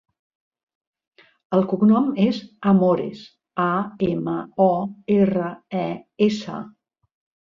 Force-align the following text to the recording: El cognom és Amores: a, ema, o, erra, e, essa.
El 1.57 1.65
cognom 1.73 2.07
és 2.23 2.39
Amores: 2.71 3.21
a, 3.65 3.67
ema, 4.07 4.33
o, 4.65 4.71
erra, 5.17 5.51
e, 5.83 5.85
essa. 6.29 6.57